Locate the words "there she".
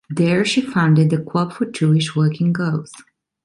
0.09-0.61